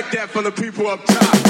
[0.00, 1.49] Like that from the people up top.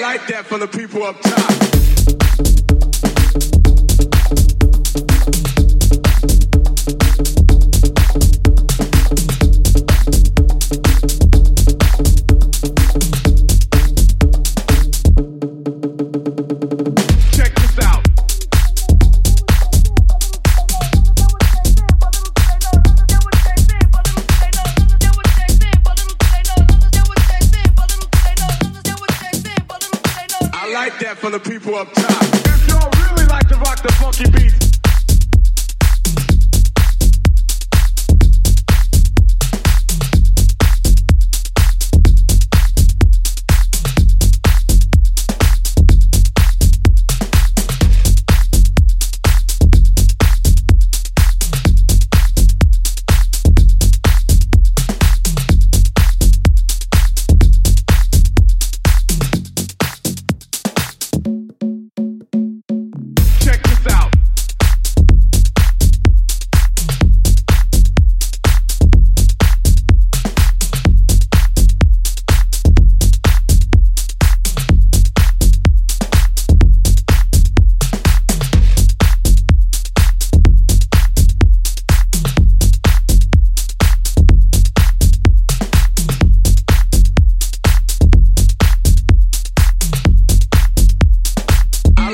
[0.00, 1.67] Like that for the people up top.
[31.20, 32.37] Like the people up top.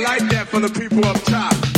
[0.04, 1.73] like that for the people up top.